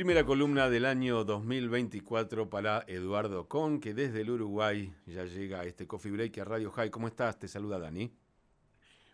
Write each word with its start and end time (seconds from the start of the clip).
Primera 0.00 0.24
columna 0.24 0.70
del 0.70 0.86
año 0.86 1.24
2024 1.24 2.48
para 2.48 2.82
Eduardo 2.88 3.48
Con, 3.48 3.80
que 3.80 3.92
desde 3.92 4.22
el 4.22 4.30
Uruguay 4.30 4.94
ya 5.04 5.26
llega 5.26 5.60
a 5.60 5.64
este 5.64 5.86
Coffee 5.86 6.10
Break 6.10 6.38
a 6.38 6.44
Radio 6.44 6.70
High. 6.70 6.88
¿Cómo 6.88 7.06
estás? 7.06 7.38
Te 7.38 7.48
saluda 7.48 7.78
Dani. 7.78 8.10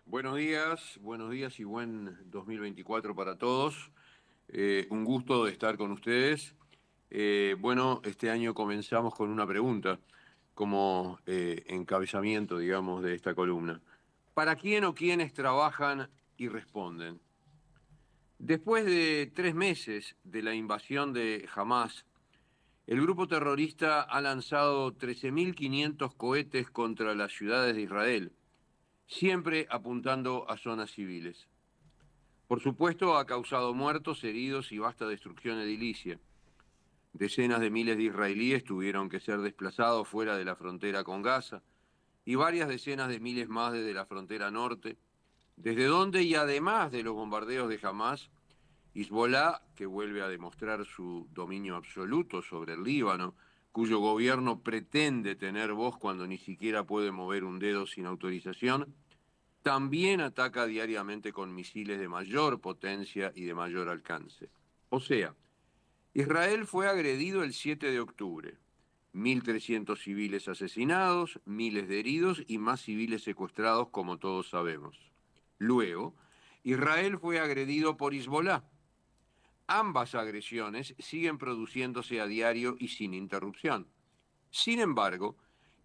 Buenos 0.05 0.37
días, 0.37 1.01
buenos 1.03 1.33
días 1.33 1.59
y 1.59 1.65
buen 1.65 2.17
2024 2.31 3.17
para 3.17 3.37
todos. 3.37 3.91
Eh, 4.47 4.87
un 4.91 5.05
gusto 5.05 5.45
de 5.47 5.51
estar 5.51 5.77
con 5.77 5.91
ustedes. 5.91 6.55
Eh, 7.11 7.57
bueno, 7.59 8.01
este 8.05 8.31
año 8.31 8.55
comenzamos 8.55 9.13
con 9.13 9.29
una 9.31 9.45
pregunta 9.45 9.99
como 10.55 11.19
eh, 11.27 11.65
encabezamiento, 11.67 12.59
digamos, 12.59 13.03
de 13.03 13.17
esta 13.17 13.35
columna. 13.35 13.81
¿Para 14.35 14.55
quién 14.55 14.85
o 14.85 14.95
quiénes 14.95 15.35
trabajan 15.35 16.09
y 16.37 16.47
responden? 16.47 17.26
Después 18.39 18.85
de 18.85 19.33
tres 19.35 19.55
meses 19.55 20.15
de 20.23 20.43
la 20.43 20.55
invasión 20.55 21.15
de 21.15 21.49
Hamas, 21.55 22.05
el 22.87 23.01
grupo 23.01 23.27
terrorista 23.27 24.03
ha 24.03 24.21
lanzado 24.21 24.93
13.500 24.93 26.15
cohetes 26.17 26.71
contra 26.71 27.15
las 27.15 27.33
ciudades 27.33 27.75
de 27.75 27.83
Israel, 27.83 28.33
siempre 29.07 29.67
apuntando 29.71 30.49
a 30.51 30.59
zonas 30.59 30.91
civiles. 30.91 31.49
Por 32.47 32.61
supuesto, 32.61 33.17
ha 33.17 33.27
causado 33.27 33.75
muertos, 33.75 34.23
heridos 34.23 34.71
y 34.71 34.79
vasta 34.79 35.09
destrucción 35.09 35.59
edilicia. 35.59 36.21
Decenas 37.15 37.61
de 37.61 37.71
miles 37.71 37.97
de 37.97 38.05
israelíes 38.05 38.63
tuvieron 38.65 39.09
que 39.09 39.19
ser 39.19 39.41
desplazados 39.41 40.07
fuera 40.07 40.37
de 40.37 40.45
la 40.45 40.55
frontera 40.55 41.03
con 41.03 41.23
Gaza 41.23 41.63
y 42.27 42.35
varias 42.35 42.69
decenas 42.69 43.09
de 43.09 43.19
miles 43.19 43.49
más 43.49 43.73
desde 43.73 43.95
la 43.95 44.05
frontera 44.05 44.51
norte 44.51 44.99
desde 45.57 45.85
donde 45.85 46.23
y 46.23 46.35
además 46.35 46.93
de 46.93 47.03
los 47.03 47.15
bombardeos 47.15 47.69
de 47.69 47.81
Hamas, 47.83 48.31
Hezbollah, 48.95 49.63
que 49.75 49.87
vuelve 49.87 50.23
a 50.23 50.29
demostrar 50.29 50.85
su 50.87 51.27
dominio 51.33 51.77
absoluto 51.77 52.41
sobre 52.43 52.75
el 52.75 52.83
Líbano, 52.83 53.35
cuyo 53.73 53.99
gobierno 53.99 54.61
pretende 54.63 55.35
tener 55.35 55.73
voz 55.75 55.99
cuando 55.99 56.27
ni 56.27 56.39
siquiera 56.39 56.85
puede 56.85 57.11
mover 57.11 57.45
un 57.45 57.59
dedo 57.59 57.87
sin 57.87 58.07
autorización, 58.07 58.95
también 59.63 60.21
ataca 60.21 60.65
diariamente 60.65 61.33
con 61.33 61.55
misiles 61.55 61.99
de 61.99 62.09
mayor 62.09 62.61
potencia 62.61 63.33
y 63.35 63.45
de 63.45 63.55
mayor 63.55 63.89
alcance. 63.89 64.49
O 64.89 65.01
sea, 65.01 65.35
Israel 66.15 66.67
fue 66.67 66.89
agredido 66.89 67.43
el 67.43 67.53
7 67.53 67.91
de 67.91 68.01
octubre. 68.01 68.57
1.300 69.13 69.99
civiles 69.99 70.47
asesinados, 70.49 71.41
miles 71.45 71.89
de 71.89 71.99
heridos 72.01 72.45
y 72.47 72.59
más 72.59 72.81
civiles 72.81 73.25
secuestrados, 73.25 73.89
como 73.89 74.19
todos 74.19 74.49
sabemos. 74.49 75.07
Luego, 75.59 76.15
Israel 76.63 77.19
fue 77.19 77.39
agredido 77.39 77.97
por 77.97 78.15
Hezbollah. 78.15 78.65
Ambas 79.69 80.15
agresiones 80.15 80.95
siguen 80.99 81.39
produciéndose 81.39 82.21
a 82.21 82.27
diario 82.27 82.77
y 82.79 82.89
sin 82.89 83.15
interrupción. 83.15 83.89
Sin 84.51 84.81
embargo, 84.81 85.37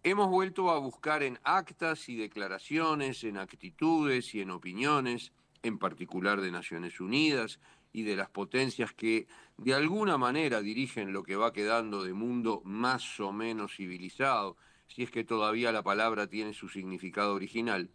hemos 0.02 0.28
vuelto 0.28 0.70
a 0.70 0.78
buscar 0.78 1.22
en 1.22 1.38
actas 1.44 2.08
y 2.08 2.16
declaraciones, 2.16 3.24
en 3.24 3.38
actitudes 3.38 4.34
y 4.34 4.40
en 4.40 4.50
opiniones, 4.50 5.32
en 5.62 5.78
particular 5.78 6.40
de 6.40 6.50
Naciones 6.50 7.00
Unidas 7.00 7.60
y 7.92 8.02
de 8.02 8.16
las 8.16 8.30
potencias 8.30 8.92
que 8.92 9.26
de 9.58 9.74
alguna 9.74 10.18
manera 10.18 10.60
dirigen 10.60 11.12
lo 11.12 11.22
que 11.22 11.36
va 11.36 11.52
quedando 11.52 12.02
de 12.02 12.14
mundo 12.14 12.62
más 12.64 13.20
o 13.20 13.32
menos 13.32 13.76
civilizado, 13.76 14.56
si 14.88 15.02
es 15.02 15.10
que 15.10 15.24
todavía 15.24 15.72
la 15.72 15.82
palabra 15.82 16.26
tiene 16.26 16.52
su 16.52 16.68
significado 16.68 17.34
original, 17.34 17.90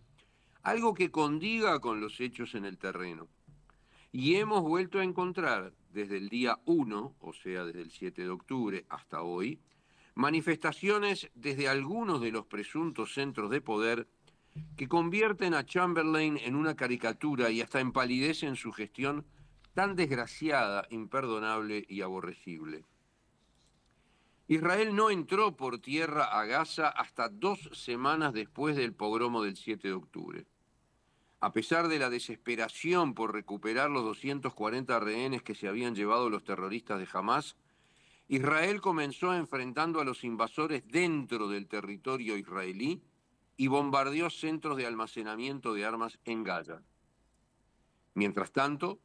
algo 0.67 0.93
que 0.93 1.11
condiga 1.11 1.79
con 1.79 2.01
los 2.01 2.19
hechos 2.19 2.53
en 2.53 2.65
el 2.65 2.77
terreno. 2.77 3.29
Y 4.11 4.35
hemos 4.35 4.63
vuelto 4.63 4.99
a 4.99 5.03
encontrar 5.05 5.71
desde 5.93 6.17
el 6.17 6.27
día 6.27 6.59
1, 6.65 7.15
o 7.21 7.33
sea, 7.33 7.63
desde 7.63 7.83
el 7.83 7.89
7 7.89 8.23
de 8.23 8.29
octubre 8.29 8.85
hasta 8.89 9.21
hoy, 9.21 9.61
manifestaciones 10.13 11.29
desde 11.35 11.69
algunos 11.69 12.19
de 12.19 12.31
los 12.31 12.47
presuntos 12.47 13.13
centros 13.13 13.49
de 13.49 13.61
poder 13.61 14.09
que 14.75 14.89
convierten 14.89 15.53
a 15.53 15.65
Chamberlain 15.65 16.37
en 16.37 16.53
una 16.53 16.75
caricatura 16.75 17.49
y 17.49 17.61
hasta 17.61 17.79
empalidecen 17.79 18.57
su 18.57 18.73
gestión 18.73 19.25
tan 19.73 19.95
desgraciada, 19.95 20.85
imperdonable 20.89 21.85
y 21.87 22.01
aborrecible. 22.01 22.83
Israel 24.49 24.93
no 24.93 25.11
entró 25.11 25.55
por 25.55 25.79
tierra 25.79 26.25
a 26.25 26.43
Gaza 26.43 26.89
hasta 26.89 27.29
dos 27.29 27.69
semanas 27.71 28.33
después 28.33 28.75
del 28.75 28.93
pogromo 28.93 29.43
del 29.43 29.55
7 29.55 29.87
de 29.87 29.93
octubre. 29.93 30.45
A 31.39 31.53
pesar 31.53 31.87
de 31.87 31.99
la 31.99 32.09
desesperación 32.09 33.13
por 33.13 33.31
recuperar 33.31 33.91
los 33.91 34.03
240 34.03 34.99
rehenes 34.99 35.43
que 35.43 35.53
se 35.53 35.67
habían 35.67 35.93
llevado 35.93 36.31
los 36.31 36.43
terroristas 36.43 36.99
de 36.99 37.07
Hamas, 37.13 37.55
Israel 38.27 38.81
comenzó 38.81 39.33
enfrentando 39.35 40.01
a 40.01 40.03
los 40.03 40.23
invasores 40.23 40.83
dentro 40.87 41.47
del 41.47 41.67
territorio 41.67 42.37
israelí 42.37 43.03
y 43.55 43.67
bombardeó 43.67 44.29
centros 44.29 44.77
de 44.77 44.87
almacenamiento 44.87 45.73
de 45.73 45.85
armas 45.85 46.19
en 46.25 46.43
Gaza. 46.43 46.81
Mientras 48.15 48.51
tanto, 48.51 48.99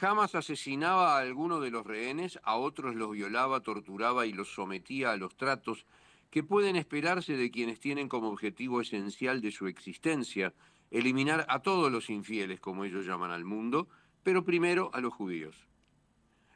Hamas 0.00 0.34
asesinaba 0.34 1.16
a 1.16 1.20
algunos 1.20 1.60
de 1.60 1.70
los 1.70 1.86
rehenes, 1.86 2.40
a 2.42 2.56
otros 2.56 2.94
los 2.94 3.10
violaba, 3.12 3.60
torturaba 3.60 4.24
y 4.24 4.32
los 4.32 4.54
sometía 4.54 5.12
a 5.12 5.16
los 5.16 5.36
tratos 5.36 5.84
que 6.30 6.42
pueden 6.42 6.76
esperarse 6.76 7.36
de 7.36 7.50
quienes 7.50 7.80
tienen 7.80 8.08
como 8.08 8.28
objetivo 8.28 8.80
esencial 8.80 9.42
de 9.42 9.50
su 9.50 9.66
existencia 9.66 10.54
eliminar 10.90 11.46
a 11.48 11.60
todos 11.60 11.90
los 11.90 12.10
infieles, 12.10 12.60
como 12.60 12.84
ellos 12.84 13.06
llaman 13.06 13.30
al 13.30 13.44
mundo, 13.44 13.88
pero 14.22 14.44
primero 14.44 14.90
a 14.92 15.00
los 15.00 15.14
judíos. 15.14 15.66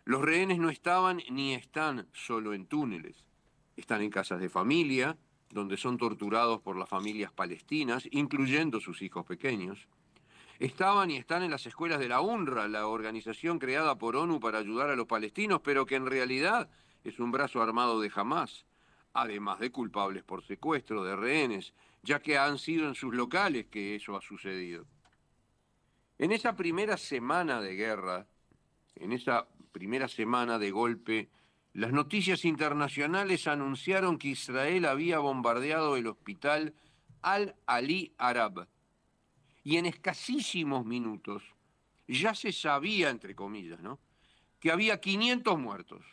Los 0.05 0.23
rehenes 0.23 0.59
no 0.59 0.69
estaban 0.69 1.23
ni 1.31 1.55
están 1.55 2.09
solo 2.13 2.53
en 2.53 2.67
túneles, 2.67 3.25
están 3.77 4.03
en 4.03 4.11
casas 4.11 4.41
de 4.41 4.51
familia, 4.51 5.17
donde 5.51 5.77
son 5.77 5.97
torturados 5.97 6.61
por 6.61 6.77
las 6.77 6.89
familias 6.89 7.33
palestinas, 7.33 8.07
incluyendo 8.11 8.81
sus 8.81 9.03
hijos 9.03 9.25
pequeños. 9.25 9.89
Estaban 10.59 11.11
y 11.11 11.17
están 11.17 11.43
en 11.43 11.51
las 11.51 11.67
escuelas 11.67 12.01
de 12.01 12.09
la 12.09 12.21
UNRWA, 12.21 12.69
la 12.69 12.87
organización 12.87 13.59
creada 13.59 13.97
por 13.97 14.17
ONU 14.17 14.41
para 14.41 14.59
ayudar 14.59 14.91
a 14.91 14.97
los 14.97 15.07
palestinos, 15.07 15.61
pero 15.63 15.87
que 15.87 15.97
en 15.97 16.07
realidad 16.07 16.69
es 17.03 17.19
un 17.19 17.33
brazo 17.33 17.63
armado 17.63 18.01
de 18.01 18.11
Hamas, 18.15 18.67
además 19.13 19.59
de 19.61 19.71
culpables 19.71 20.23
por 20.23 20.45
secuestro 20.45 21.05
de 21.05 21.17
rehenes, 21.17 21.73
ya 22.05 22.21
que 22.21 22.37
han 22.37 22.59
sido 22.59 22.87
en 22.87 22.95
sus 22.95 23.15
locales 23.15 23.67
que 23.67 23.95
eso 23.97 24.15
ha 24.17 24.21
sucedido. 24.21 24.87
En 26.19 26.33
esa 26.33 26.55
primera 26.55 26.97
semana 26.97 27.61
de 27.61 27.75
guerra, 27.75 28.27
en 28.95 29.13
esa 29.13 29.49
primera 29.73 30.07
semana 30.07 30.59
de 30.59 30.71
golpe, 30.71 31.31
las 31.73 31.93
noticias 31.93 32.45
internacionales 32.45 33.49
anunciaron 33.49 34.19
que 34.19 34.29
Israel 34.29 34.85
había 34.85 35.19
bombardeado 35.19 35.97
el 35.97 36.07
hospital 36.07 36.75
Al-Ali 37.23 38.15
Arab. 38.19 38.69
Y 39.65 39.79
en 39.79 39.87
escasísimos 39.87 40.85
minutos 40.85 41.43
ya 42.07 42.35
se 42.35 42.53
sabía, 42.53 43.09
entre 43.09 43.35
comillas, 43.35 43.81
¿no? 43.81 43.99
que 44.61 44.71
había 44.71 45.01
500 45.01 45.59
muertos. 45.59 46.05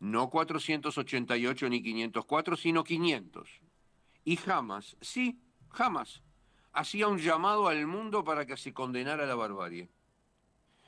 No 0.00 0.30
488 0.30 1.68
ni 1.68 1.80
504, 1.80 2.56
sino 2.56 2.82
500 2.82 3.62
y 4.24 4.36
jamás, 4.36 4.96
sí, 5.00 5.40
jamás, 5.70 6.22
hacía 6.72 7.08
un 7.08 7.18
llamado 7.18 7.68
al 7.68 7.86
mundo 7.86 8.24
para 8.24 8.46
que 8.46 8.56
se 8.56 8.72
condenara 8.72 9.26
la 9.26 9.34
barbarie. 9.34 9.88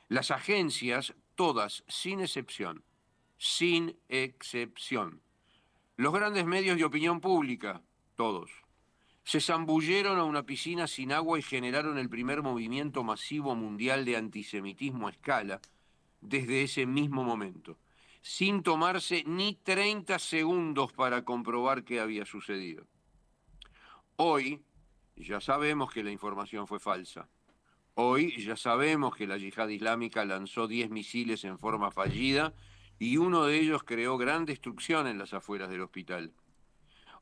Las 0.09 0.31
agencias, 0.31 1.15
todas, 1.35 1.85
sin 1.89 2.21
excepción, 2.21 2.85
sin 3.39 3.97
excepción, 4.09 5.21
los 5.97 6.13
grandes 6.13 6.45
medios 6.45 6.77
de 6.77 6.85
opinión 6.85 7.21
pública, 7.21 7.83
todos, 8.17 8.51
se 9.25 9.41
zambulleron 9.41 10.19
a 10.19 10.25
una 10.25 10.45
piscina 10.45 10.87
sin 10.87 11.13
agua 11.13 11.39
y 11.39 11.43
generaron 11.43 11.99
el 11.99 12.11
primer 12.11 12.43
movimiento 12.43 13.03
masivo 13.03 13.55
mundial 13.55 14.05
de 14.05 14.17
antisemitismo 14.17 15.09
a 15.09 15.11
escala 15.11 15.61
desde 16.21 16.63
ese 16.63 16.85
mismo 16.87 17.25
momento, 17.25 17.79
sin 18.23 18.63
tomarse 18.63 19.25
ni 19.27 19.55
30 19.55 20.19
segundos 20.19 20.93
para 20.93 21.25
comprobar 21.25 21.85
qué 21.85 22.01
había 22.01 22.25
sucedido. 22.25 22.87
Hoy 24.17 24.63
ya 25.17 25.41
sabemos 25.41 25.93
que 25.93 26.05
la 26.05 26.13
información 26.13 26.67
fue 26.67 26.79
falsa. 26.79 27.29
Hoy 27.95 28.45
ya 28.45 28.57
sabemos 28.57 29.17
que 29.17 29.27
la 29.27 29.37
yihad 29.37 29.69
islámica 29.69 30.25
lanzó 30.25 30.69
10 30.69 30.91
misiles 30.91 31.45
en 31.45 31.59
forma 31.59 31.91
fallida 31.91 32.55
y 32.99 33.17
uno 33.17 33.45
de 33.45 33.59
ellos 33.59 33.83
creó 33.83 34.17
gran 34.17 34.45
destrucción 34.45 35.07
en 35.07 35.19
las 35.19 35.35
afueras 35.35 35.69
del 35.69 35.81
hospital. 35.81 36.33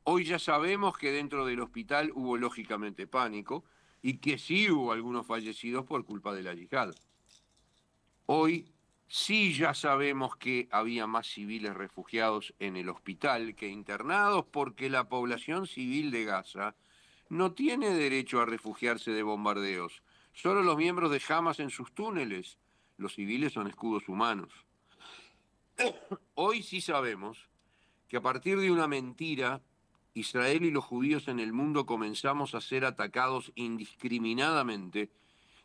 Hoy 0.03 0.25
ya 0.25 0.37
sabemos 0.37 0.97
que 0.97 1.11
dentro 1.11 1.45
del 1.45 1.61
hospital 1.61 2.11
hubo 2.13 2.37
lógicamente 2.37 3.07
pánico 3.07 3.63
y 4.01 4.17
que 4.17 4.37
sí 4.37 4.69
hubo 4.69 4.91
algunos 4.91 5.25
fallecidos 5.25 5.85
por 5.85 6.05
culpa 6.05 6.33
de 6.33 6.43
la 6.43 6.53
yihad. 6.53 6.93
Hoy 8.25 8.72
sí 9.13 9.53
ya 9.53 9.75
sabemos 9.75 10.37
que 10.37 10.67
había 10.71 11.05
más 11.05 11.27
civiles 11.27 11.75
refugiados 11.75 12.55
en 12.57 12.75
el 12.75 12.89
hospital 12.89 13.53
que 13.53 13.67
internados 13.67 14.43
porque 14.51 14.89
la 14.89 15.07
población 15.07 15.67
civil 15.67 16.09
de 16.09 16.25
Gaza 16.25 16.75
no 17.29 17.51
tiene 17.51 17.91
derecho 17.91 18.41
a 18.41 18.47
refugiarse 18.47 19.11
de 19.11 19.21
bombardeos. 19.21 20.01
Solo 20.33 20.63
los 20.63 20.77
miembros 20.77 21.11
de 21.11 21.21
Hamas 21.29 21.59
en 21.59 21.69
sus 21.69 21.93
túneles. 21.93 22.57
Los 22.97 23.13
civiles 23.13 23.53
son 23.53 23.67
escudos 23.67 24.09
humanos. 24.09 24.51
Hoy 26.33 26.63
sí 26.63 26.81
sabemos 26.81 27.37
que 28.07 28.17
a 28.17 28.21
partir 28.21 28.59
de 28.59 28.71
una 28.71 28.87
mentira, 28.87 29.61
Israel 30.15 30.65
y 30.65 30.71
los 30.71 30.85
judíos 30.85 31.27
en 31.27 31.39
el 31.39 31.53
mundo 31.53 31.85
comenzamos 31.85 32.55
a 32.55 32.61
ser 32.61 32.83
atacados 32.83 33.51
indiscriminadamente 33.53 35.11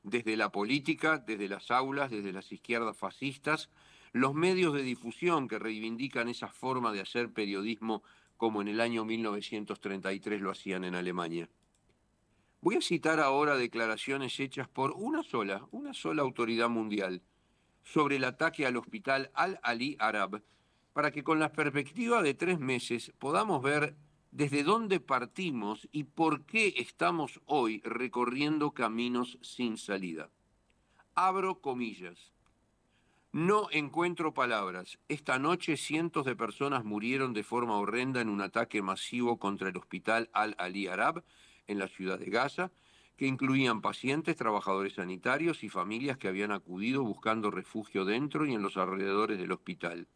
desde 0.03 0.37
la 0.37 0.50
política, 0.50 1.19
desde 1.19 1.49
las 1.49 1.71
aulas, 1.71 2.11
desde 2.11 2.33
las 2.33 2.50
izquierdas 2.53 2.97
fascistas, 2.97 3.69
los 4.12 4.35
medios 4.35 4.75
de 4.75 4.83
difusión 4.83 5.49
que 5.49 5.59
reivindican 5.59 6.29
esa 6.29 6.49
forma 6.49 6.93
de 6.93 7.00
hacer 7.00 7.33
periodismo 7.33 8.03
como 8.37 8.62
en 8.62 8.69
el 8.69 8.81
año 8.81 9.05
1933 9.05 10.41
lo 10.41 10.50
hacían 10.50 10.85
en 10.85 10.95
Alemania. 10.95 11.49
Voy 12.61 12.77
a 12.77 12.81
citar 12.81 13.21
ahora 13.21 13.56
declaraciones 13.56 14.39
hechas 14.41 14.69
por 14.69 14.93
una 14.93 15.23
sola, 15.23 15.67
una 15.71 15.95
sola 15.95 16.23
autoridad 16.23 16.69
mundial 16.69 17.23
sobre 17.85 18.17
el 18.17 18.25
ataque 18.25 18.67
al 18.67 18.77
hospital 18.77 19.31
Al-Ali 19.35 19.97
Arab, 19.99 20.43
para 20.93 21.11
que 21.11 21.23
con 21.23 21.39
la 21.39 21.53
perspectiva 21.53 22.23
de 22.23 22.35
tres 22.35 22.59
meses 22.59 23.12
podamos 23.19 23.62
ver 23.62 23.97
desde 24.30 24.62
dónde 24.62 25.00
partimos 25.00 25.88
y 25.92 26.04
por 26.04 26.44
qué 26.44 26.75
estamos 26.76 27.40
hoy 27.46 27.80
recorriendo 27.84 28.72
caminos 28.72 29.38
sin 29.42 29.78
salida. 29.78 30.30
Abro 31.14 31.60
comillas. 31.60 32.32
No 33.32 33.69
encuentro 33.72 34.32
palabras. 34.32 34.98
Esta 35.08 35.38
noche 35.38 35.76
cientos 35.76 36.25
de 36.25 36.34
personas 36.34 36.84
murieron 36.84 37.34
de 37.34 37.44
forma 37.44 37.76
horrenda 37.76 38.20
en 38.20 38.28
un 38.28 38.40
ataque 38.40 38.80
masivo 38.80 39.38
contra 39.38 39.69
el 39.69 39.76
hospital 39.76 40.30
Al-Ali 40.32 40.86
Arab 40.86 41.25
en 41.66 41.78
la 41.78 41.88
ciudad 41.88 42.19
de 42.19 42.30
Gaza, 42.30 42.70
que 43.16 43.26
incluían 43.26 43.82
pacientes, 43.82 44.36
trabajadores 44.36 44.94
sanitarios 44.94 45.62
y 45.64 45.69
familias 45.69 46.16
que 46.16 46.28
habían 46.28 46.52
acudido 46.52 47.02
buscando 47.02 47.50
refugio 47.50 48.04
dentro 48.04 48.46
y 48.46 48.54
en 48.54 48.62
los 48.62 48.76
alrededores 48.76 49.38
del 49.38 49.52
hospital. 49.52 50.08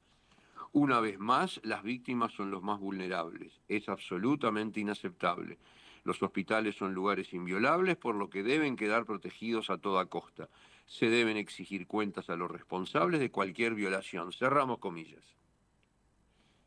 Una 0.73 1.01
vez 1.01 1.19
más, 1.19 1.61
las 1.65 1.83
víctimas 1.83 2.33
son 2.33 2.51
los 2.51 2.63
más 2.63 2.81
vulnerables. 2.81 3.61
Es 3.69 3.91
absolutamente 3.91 4.81
inaceptable. 4.81 5.59
Los 6.03 6.23
hospitales 6.23 6.77
son 6.77 6.95
lugares 6.95 7.35
inviolables, 7.35 7.97
por 7.99 8.15
lo 8.15 8.31
que 8.31 8.43
deben 8.43 8.77
quedar 8.77 9.05
protegidos 9.05 9.69
a 9.69 9.77
toda 9.77 10.07
costa. 10.07 10.49
Se 10.87 11.11
deben 11.11 11.37
exigir 11.37 11.87
cuentas 11.87 12.31
a 12.31 12.37
los 12.37 12.51
responsables 12.51 13.21
de 13.21 13.31
cualquier 13.31 13.75
violación. 13.75 14.33
Cerramos 14.33 14.79
comillas. 14.79 15.23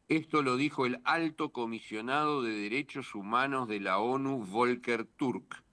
Esto 0.08 0.44
lo 0.44 0.56
dijo 0.56 0.86
el 0.86 1.00
alto 1.04 1.52
comisionado 1.52 2.44
de 2.44 2.54
Derechos 2.54 3.16
Humanos 3.16 3.68
de 3.68 3.80
la 3.80 3.98
ONU, 3.98 4.46
Volker 4.46 5.06
Turk. 5.06 5.64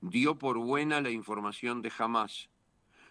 Dio 0.00 0.38
por 0.38 0.56
buena 0.56 1.02
la 1.02 1.10
información 1.10 1.82
de 1.82 1.92
Hamas. 1.98 2.48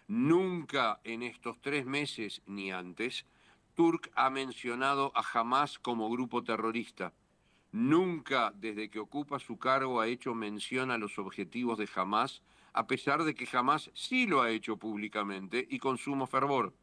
Nunca 0.08 1.00
en 1.04 1.22
estos 1.22 1.60
tres 1.60 1.86
meses 1.86 2.42
ni 2.46 2.72
antes 2.72 3.24
Turk 3.78 4.10
ha 4.16 4.28
mencionado 4.28 5.12
a 5.14 5.22
Hamas 5.22 5.78
como 5.78 6.10
grupo 6.10 6.42
terrorista. 6.42 7.12
Nunca 7.70 8.52
desde 8.56 8.90
que 8.90 8.98
ocupa 8.98 9.38
su 9.38 9.56
cargo 9.56 10.00
ha 10.00 10.08
hecho 10.08 10.34
mención 10.34 10.90
a 10.90 10.98
los 10.98 11.16
objetivos 11.16 11.78
de 11.78 11.88
Hamas, 11.94 12.42
a 12.72 12.88
pesar 12.88 13.22
de 13.22 13.36
que 13.36 13.46
Hamas 13.52 13.92
sí 13.94 14.26
lo 14.26 14.42
ha 14.42 14.50
hecho 14.50 14.78
públicamente 14.78 15.64
y 15.70 15.78
con 15.78 15.96
sumo 15.96 16.26
fervor. 16.26 16.74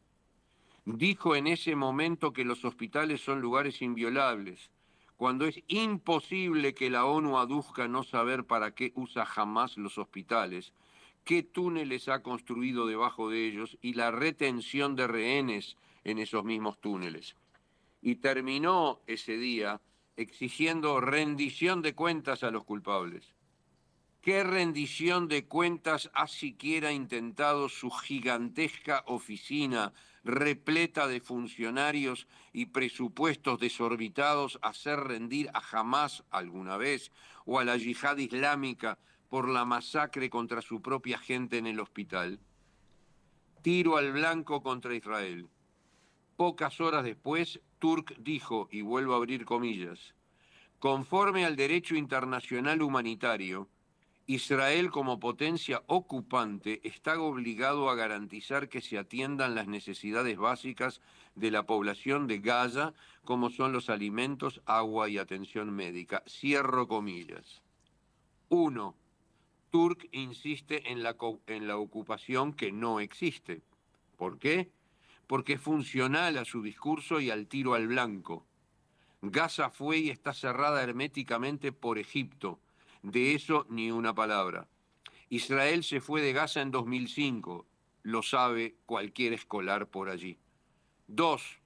Dijo 0.85 1.35
en 1.35 1.47
ese 1.47 1.75
momento 1.75 2.31
que 2.31 2.45
los 2.45 2.63
hospitales 2.63 3.19
son 3.19 3.41
lugares 3.41 3.81
inviolables, 3.81 4.71
cuando 5.17 5.43
es 5.47 5.61
imposible 5.67 6.73
que 6.73 6.89
la 6.89 7.03
ONU 7.03 7.37
aduzca 7.37 7.89
no 7.89 8.03
saber 8.03 8.45
para 8.45 8.73
qué 8.73 8.93
usa 8.95 9.27
Hamas 9.35 9.75
los 9.75 9.97
hospitales, 9.97 10.71
qué 11.25 11.43
túneles 11.43 12.07
ha 12.07 12.23
construido 12.23 12.87
debajo 12.87 13.29
de 13.29 13.45
ellos 13.45 13.77
y 13.81 13.95
la 13.95 14.11
retención 14.11 14.95
de 14.95 15.07
rehenes 15.07 15.75
en 16.05 16.19
esos 16.19 16.45
mismos 16.45 16.79
túneles. 16.79 17.35
Y 18.01 18.15
terminó 18.15 19.01
ese 19.07 19.35
día 19.35 19.81
exigiendo 20.15 21.01
rendición 21.01 21.81
de 21.81 21.93
cuentas 21.93 22.43
a 22.43 22.51
los 22.51 22.63
culpables. 22.63 23.33
¿Qué 24.21 24.43
rendición 24.43 25.27
de 25.27 25.45
cuentas 25.45 26.09
ha 26.13 26.27
siquiera 26.27 26.91
intentado 26.91 27.69
su 27.69 27.91
gigantesca 27.91 29.03
oficina 29.05 29.93
repleta 30.23 31.07
de 31.07 31.21
funcionarios 31.21 32.27
y 32.51 32.67
presupuestos 32.67 33.59
desorbitados 33.59 34.57
hacer 34.63 34.99
rendir 34.99 35.51
a 35.53 35.61
Hamas 35.71 36.23
alguna 36.31 36.77
vez 36.77 37.11
o 37.45 37.59
a 37.59 37.65
la 37.65 37.77
yihad 37.77 38.17
islámica 38.17 38.97
por 39.29 39.47
la 39.47 39.63
masacre 39.63 40.29
contra 40.31 40.61
su 40.61 40.81
propia 40.81 41.19
gente 41.19 41.59
en 41.59 41.67
el 41.67 41.79
hospital? 41.79 42.39
Tiro 43.61 43.97
al 43.97 44.11
blanco 44.11 44.63
contra 44.63 44.95
Israel. 44.95 45.49
Pocas 46.37 46.81
horas 46.81 47.03
después, 47.03 47.61
Turk 47.79 48.15
dijo, 48.17 48.67
y 48.69 48.81
vuelvo 48.81 49.13
a 49.13 49.17
abrir 49.17 49.45
comillas, 49.45 50.15
conforme 50.79 51.45
al 51.45 51.55
derecho 51.55 51.95
internacional 51.95 52.81
humanitario, 52.81 53.69
Israel 54.27 54.89
como 54.89 55.19
potencia 55.19 55.83
ocupante 55.85 56.81
está 56.83 57.21
obligado 57.21 57.89
a 57.89 57.95
garantizar 57.95 58.69
que 58.69 58.81
se 58.81 58.97
atiendan 58.97 59.55
las 59.55 59.67
necesidades 59.67 60.37
básicas 60.37 60.99
de 61.35 61.51
la 61.51 61.65
población 61.65 62.25
de 62.27 62.39
Gaza, 62.39 62.93
como 63.23 63.49
son 63.49 63.71
los 63.71 63.89
alimentos, 63.89 64.61
agua 64.65 65.09
y 65.09 65.19
atención 65.19 65.71
médica. 65.71 66.23
Cierro 66.27 66.87
comillas. 66.87 67.61
Uno, 68.49 68.95
Turk 69.69 70.09
insiste 70.11 70.91
en 70.91 71.03
la, 71.03 71.15
en 71.47 71.67
la 71.67 71.77
ocupación 71.77 72.53
que 72.53 72.71
no 72.71 72.99
existe. 72.99 73.61
¿Por 74.17 74.39
qué? 74.39 74.71
Porque 75.27 75.53
es 75.53 75.61
funcional 75.61 76.37
a 76.37 76.45
su 76.45 76.61
discurso 76.61 77.19
y 77.19 77.29
al 77.31 77.47
tiro 77.47 77.73
al 77.73 77.87
blanco. 77.87 78.45
Gaza 79.21 79.69
fue 79.69 79.97
y 79.97 80.09
está 80.09 80.33
cerrada 80.33 80.83
herméticamente 80.83 81.71
por 81.71 81.97
Egipto. 81.97 82.59
De 83.01 83.33
eso 83.33 83.65
ni 83.69 83.91
una 83.91 84.13
palabra. 84.13 84.67
Israel 85.29 85.83
se 85.83 86.01
fue 86.01 86.21
de 86.21 86.33
Gaza 86.33 86.61
en 86.61 86.71
2005. 86.71 87.65
Lo 88.03 88.21
sabe 88.21 88.75
cualquier 88.85 89.33
escolar 89.33 89.87
por 89.87 90.09
allí. 90.09 90.37
Dos, 91.07 91.59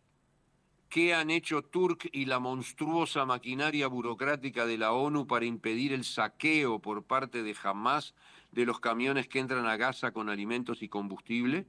¿qué 0.89 1.13
han 1.13 1.29
hecho 1.29 1.61
Turk 1.61 2.09
y 2.13 2.25
la 2.25 2.39
monstruosa 2.39 3.25
maquinaria 3.25 3.88
burocrática 3.88 4.65
de 4.65 4.77
la 4.77 4.94
ONU 4.94 5.27
para 5.27 5.45
impedir 5.45 5.91
el 5.91 6.06
saqueo 6.06 6.79
por 6.79 7.03
parte 7.03 7.44
de 7.44 7.56
Hamas 7.61 8.15
de 8.51 8.65
los 8.65 8.79
camiones 8.79 9.27
que 9.27 9.39
entran 9.39 9.65
a 9.65 9.77
Gaza 9.77 10.11
con 10.11 10.29
alimentos 10.29 10.81
y 10.81 10.89
combustible? 10.89 11.68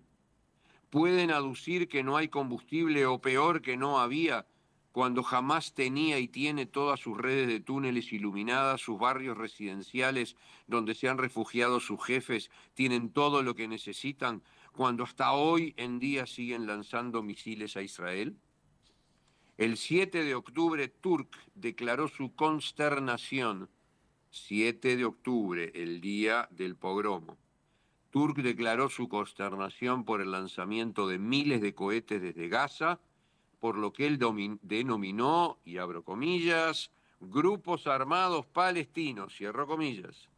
Pueden 0.90 1.30
aducir 1.30 1.88
que 1.88 2.02
no 2.02 2.16
hay 2.16 2.28
combustible 2.28 3.06
o 3.06 3.20
peor 3.20 3.62
que 3.62 3.76
no 3.76 4.00
había 4.00 4.47
cuando 4.92 5.23
jamás 5.23 5.73
tenía 5.73 6.18
y 6.18 6.26
tiene 6.26 6.66
todas 6.66 6.99
sus 6.99 7.16
redes 7.16 7.47
de 7.47 7.61
túneles 7.61 8.12
iluminadas, 8.12 8.80
sus 8.80 8.99
barrios 8.99 9.38
residenciales 9.38 10.37
donde 10.66 10.94
se 10.94 11.09
han 11.09 11.18
refugiado 11.18 11.78
sus 11.78 12.04
jefes, 12.04 12.50
tienen 12.75 13.11
todo 13.11 13.42
lo 13.42 13.54
que 13.54 13.68
necesitan, 13.68 14.42
cuando 14.73 15.04
hasta 15.04 15.32
hoy 15.32 15.75
en 15.76 15.99
día 16.00 16.26
siguen 16.26 16.66
lanzando 16.66 17.23
misiles 17.23 17.76
a 17.76 17.82
Israel? 17.82 18.37
El 19.59 19.76
7 19.76 20.25
de 20.25 20.35
octubre, 20.35 20.88
Turk 20.88 21.37
declaró 21.54 22.09
su 22.09 22.35
consternación. 22.35 23.68
7 24.30 24.97
de 24.97 25.04
octubre, 25.04 25.70
el 25.75 26.00
día 26.00 26.49
del 26.50 26.76
pogromo. 26.76 27.37
Turk 28.11 28.37
declaró 28.38 28.88
su 28.88 29.09
consternación 29.09 30.05
por 30.05 30.21
el 30.21 30.33
lanzamiento 30.33 31.07
de 31.07 31.19
miles 31.19 31.61
de 31.61 31.75
cohetes 31.75 32.21
desde 32.21 32.49
Gaza, 32.49 32.99
por 33.61 33.76
lo 33.76 33.93
que 33.93 34.07
él 34.07 34.19
denominó, 34.62 35.59
y 35.64 35.79
abro 35.79 36.02
comillas, 36.02 36.90
grupos 37.21 37.87
armados 37.87 38.47
palestinos, 38.47 39.35
cierro 39.37 39.67
comillas, 39.67 40.29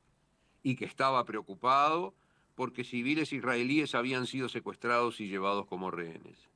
y 0.63 0.77
que 0.77 0.85
estaba 0.85 1.25
preocupado 1.25 2.15
porque 2.55 2.85
civiles 2.85 3.33
israelíes 3.33 3.95
habían 3.95 4.27
sido 4.27 4.49
secuestrados 4.49 5.21
y 5.21 5.29
llevados 5.29 5.67
como 5.67 5.91
rehenes. 5.91 6.51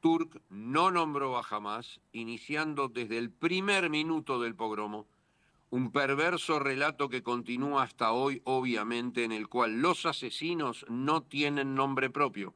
Turk 0.00 0.40
no 0.48 0.90
nombró 0.90 1.36
a 1.36 1.44
Hamas, 1.48 2.00
iniciando 2.12 2.88
desde 2.88 3.18
el 3.18 3.30
primer 3.30 3.90
minuto 3.90 4.40
del 4.40 4.54
pogromo 4.54 5.06
un 5.70 5.92
perverso 5.92 6.58
relato 6.58 7.08
que 7.08 7.22
continúa 7.22 7.84
hasta 7.84 8.12
hoy, 8.12 8.42
obviamente, 8.44 9.22
en 9.24 9.30
el 9.30 9.48
cual 9.48 9.80
los 9.80 10.04
asesinos 10.04 10.84
no 10.88 11.22
tienen 11.22 11.76
nombre 11.76 12.10
propio, 12.10 12.54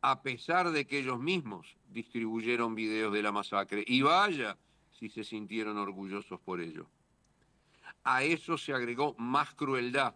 a 0.00 0.22
pesar 0.22 0.70
de 0.70 0.86
que 0.86 1.00
ellos 1.00 1.18
mismos 1.18 1.76
distribuyeron 1.88 2.76
videos 2.76 3.12
de 3.12 3.22
la 3.22 3.32
masacre. 3.32 3.84
Y 3.86 4.02
vaya 4.02 4.56
si 4.90 5.08
se 5.08 5.24
sintieron 5.24 5.78
orgullosos 5.78 6.38
por 6.40 6.60
ello. 6.60 6.86
A 8.04 8.22
eso 8.22 8.56
se 8.56 8.72
agregó 8.72 9.14
más 9.18 9.54
crueldad. 9.54 10.14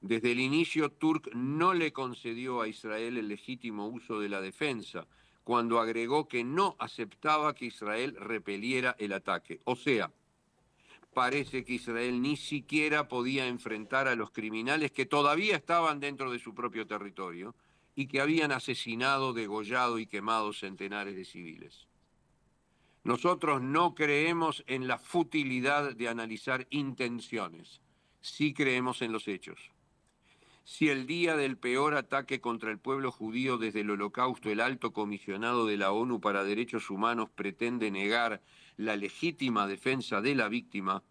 Desde 0.00 0.32
el 0.32 0.40
inicio, 0.40 0.90
Turk 0.90 1.32
no 1.34 1.74
le 1.74 1.92
concedió 1.92 2.60
a 2.60 2.68
Israel 2.68 3.18
el 3.18 3.28
legítimo 3.28 3.86
uso 3.86 4.18
de 4.18 4.28
la 4.28 4.40
defensa, 4.40 5.06
cuando 5.44 5.78
agregó 5.78 6.26
que 6.26 6.42
no 6.42 6.76
aceptaba 6.78 7.54
que 7.54 7.66
Israel 7.66 8.16
repeliera 8.18 8.96
el 8.98 9.12
ataque. 9.12 9.60
O 9.64 9.76
sea, 9.76 10.10
parece 11.12 11.64
que 11.64 11.74
Israel 11.74 12.20
ni 12.22 12.36
siquiera 12.36 13.08
podía 13.08 13.46
enfrentar 13.46 14.08
a 14.08 14.14
los 14.14 14.30
criminales 14.30 14.92
que 14.92 15.06
todavía 15.06 15.56
estaban 15.56 16.00
dentro 16.00 16.30
de 16.30 16.38
su 16.38 16.54
propio 16.54 16.86
territorio 16.86 17.54
y 17.94 18.06
que 18.06 18.20
habían 18.20 18.52
asesinado, 18.52 19.32
degollado 19.32 19.98
y 19.98 20.06
quemado 20.06 20.52
centenares 20.52 21.16
de 21.16 21.24
civiles. 21.24 21.88
Nosotros 23.02 23.62
no 23.62 23.94
creemos 23.94 24.62
en 24.66 24.86
la 24.86 24.98
futilidad 24.98 25.94
de 25.96 26.08
analizar 26.08 26.66
intenciones, 26.70 27.80
sí 28.20 28.52
creemos 28.52 29.02
en 29.02 29.12
los 29.12 29.26
hechos. 29.26 29.58
Si 30.64 30.88
el 30.88 31.06
día 31.06 31.36
del 31.36 31.56
peor 31.56 31.94
ataque 31.94 32.40
contra 32.40 32.70
el 32.70 32.78
pueblo 32.78 33.10
judío 33.10 33.58
desde 33.58 33.80
el 33.80 33.90
holocausto 33.90 34.50
el 34.50 34.60
alto 34.60 34.92
comisionado 34.92 35.66
de 35.66 35.76
la 35.76 35.90
ONU 35.92 36.20
para 36.20 36.44
Derechos 36.44 36.90
Humanos 36.90 37.28
pretende 37.34 37.90
negar 37.90 38.40
la 38.76 38.96
legítima 38.96 39.66
defensa 39.66 40.20
de 40.20 40.34
la 40.34 40.48
víctima, 40.48 41.02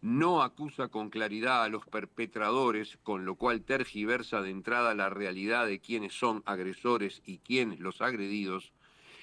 no 0.00 0.42
acusa 0.42 0.88
con 0.88 1.10
claridad 1.10 1.62
a 1.62 1.68
los 1.68 1.86
perpetradores, 1.86 2.98
con 3.04 3.24
lo 3.24 3.36
cual 3.36 3.62
tergiversa 3.62 4.42
de 4.42 4.50
entrada 4.50 4.94
la 4.94 5.08
realidad 5.10 5.66
de 5.66 5.80
quiénes 5.80 6.12
son 6.12 6.42
agresores 6.44 7.22
y 7.24 7.38
quiénes 7.38 7.78
los 7.78 8.00
agredidos, 8.00 8.72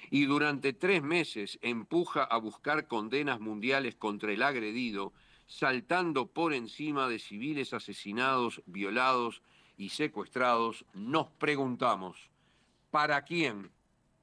y 0.09 0.25
durante 0.25 0.71
tres 0.71 1.03
meses 1.03 1.59
empuja 1.61 2.23
a 2.23 2.37
buscar 2.37 2.87
condenas 2.87 3.41
mundiales 3.41 3.95
contra 3.95 4.31
el 4.31 4.41
agredido, 4.41 5.11
saltando 5.47 6.27
por 6.27 6.53
encima 6.53 7.09
de 7.09 7.19
civiles 7.19 7.73
asesinados, 7.73 8.61
violados 8.65 9.41
y 9.79 9.89
secuestrados, 9.89 10.85
nos 10.93 11.31
preguntamos, 11.31 12.29
¿para 12.91 13.23
quién 13.23 13.71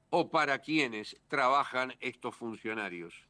o 0.09 0.29
para 0.29 0.59
quiénes 0.59 1.17
trabajan 1.27 1.93
estos 1.99 2.33
funcionarios? 2.33 3.27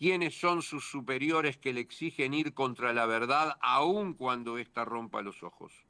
quiénes 0.00 0.40
son 0.40 0.62
sus 0.62 0.88
superiores 0.90 1.58
que 1.58 1.74
le 1.74 1.80
exigen 1.80 2.32
ir 2.32 2.54
contra 2.54 2.94
la 2.94 3.04
verdad 3.04 3.58
aun 3.60 4.14
cuando 4.14 4.56
ésta 4.56 4.86
rompa 4.86 5.20
los 5.20 5.42
ojos. 5.42 5.84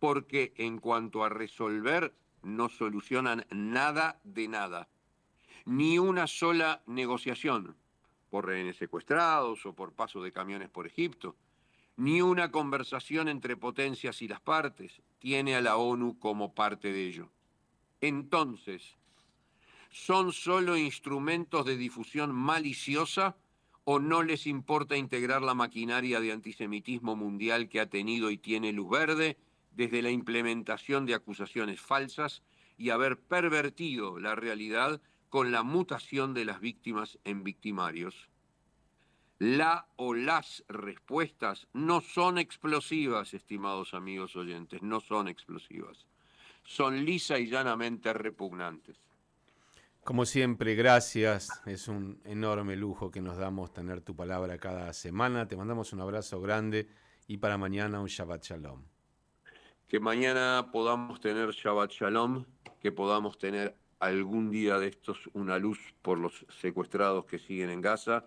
Porque 0.00 0.52
en 0.56 0.78
cuanto 0.78 1.22
a 1.22 1.28
resolver, 1.28 2.12
no 2.42 2.68
solucionan 2.68 3.46
nada 3.50 4.18
de 4.24 4.48
nada. 4.48 4.88
Ni 5.64 5.96
una 6.00 6.26
sola 6.26 6.82
negociación, 6.86 7.76
por 8.30 8.46
rehenes 8.46 8.78
secuestrados 8.78 9.64
o 9.64 9.76
por 9.76 9.92
paso 9.92 10.20
de 10.20 10.32
camiones 10.32 10.68
por 10.68 10.84
Egipto, 10.84 11.36
ni 11.96 12.20
una 12.22 12.50
conversación 12.50 13.28
entre 13.28 13.56
potencias 13.56 14.22
y 14.22 14.28
las 14.28 14.40
partes 14.40 15.02
tiene 15.18 15.54
a 15.54 15.60
la 15.60 15.76
ONU 15.76 16.18
como 16.18 16.54
parte 16.54 16.92
de 16.92 17.06
ello. 17.06 17.30
Entonces, 18.00 18.96
son 19.90 20.32
solo 20.32 20.76
instrumentos 20.76 21.64
de 21.64 21.76
difusión 21.76 22.34
maliciosa 22.34 23.36
o 23.84 23.98
no 23.98 24.22
les 24.22 24.46
importa 24.46 24.96
integrar 24.96 25.42
la 25.42 25.54
maquinaria 25.54 26.20
de 26.20 26.32
antisemitismo 26.32 27.16
mundial 27.16 27.68
que 27.68 27.80
ha 27.80 27.88
tenido 27.88 28.30
y 28.30 28.38
tiene 28.38 28.72
luz 28.72 28.90
verde 28.90 29.36
desde 29.72 30.02
la 30.02 30.10
implementación 30.10 31.06
de 31.06 31.14
acusaciones 31.14 31.80
falsas 31.80 32.42
y 32.76 32.90
haber 32.90 33.18
pervertido 33.18 34.18
la 34.18 34.34
realidad 34.34 35.00
con 35.28 35.52
la 35.52 35.62
mutación 35.62 36.34
de 36.34 36.44
las 36.44 36.60
víctimas 36.60 37.18
en 37.24 37.44
victimarios. 37.44 38.28
La 39.38 39.88
o 39.96 40.14
las 40.14 40.64
respuestas 40.68 41.66
no 41.72 42.00
son 42.00 42.38
explosivas, 42.38 43.34
estimados 43.34 43.92
amigos 43.92 44.36
oyentes, 44.36 44.82
no 44.82 45.00
son 45.00 45.28
explosivas. 45.28 46.06
Son 46.62 47.04
lisa 47.04 47.38
y 47.38 47.46
llanamente 47.46 48.12
repugnantes. 48.12 48.96
Como 50.04 50.24
siempre, 50.24 50.74
gracias. 50.74 51.62
Es 51.66 51.88
un 51.88 52.20
enorme 52.24 52.76
lujo 52.76 53.10
que 53.10 53.20
nos 53.20 53.36
damos 53.36 53.72
tener 53.72 54.02
tu 54.02 54.14
palabra 54.14 54.58
cada 54.58 54.92
semana. 54.92 55.48
Te 55.48 55.56
mandamos 55.56 55.92
un 55.92 56.00
abrazo 56.00 56.40
grande 56.40 56.88
y 57.26 57.38
para 57.38 57.58
mañana 57.58 58.00
un 58.00 58.06
Shabbat 58.06 58.44
Shalom. 58.44 58.82
Que 59.88 60.00
mañana 60.00 60.70
podamos 60.72 61.20
tener 61.20 61.50
Shabbat 61.50 61.90
Shalom, 61.90 62.44
que 62.80 62.92
podamos 62.92 63.38
tener 63.38 63.76
algún 63.98 64.50
día 64.50 64.78
de 64.78 64.88
estos 64.88 65.28
una 65.32 65.58
luz 65.58 65.78
por 66.02 66.18
los 66.18 66.46
secuestrados 66.60 67.24
que 67.24 67.38
siguen 67.38 67.70
en 67.70 67.80
Gaza 67.80 68.26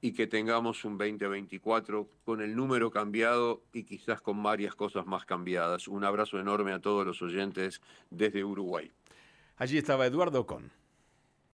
y 0.00 0.12
que 0.12 0.26
tengamos 0.26 0.84
un 0.84 0.98
2024 0.98 2.08
con 2.24 2.40
el 2.40 2.54
número 2.54 2.90
cambiado 2.90 3.62
y 3.72 3.84
quizás 3.84 4.20
con 4.20 4.42
varias 4.42 4.74
cosas 4.74 5.06
más 5.06 5.24
cambiadas. 5.24 5.88
Un 5.88 6.04
abrazo 6.04 6.38
enorme 6.38 6.72
a 6.72 6.80
todos 6.80 7.06
los 7.06 7.22
oyentes 7.22 7.80
desde 8.10 8.44
Uruguay. 8.44 8.90
Allí 9.56 9.78
estaba 9.78 10.06
Eduardo 10.06 10.46
Con. 10.46 10.70